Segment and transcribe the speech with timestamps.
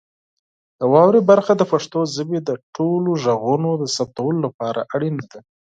[0.79, 5.39] د واورئ برخه د پښتو ژبې د ټولو غږونو د ثبتولو لپاره اړینه ده.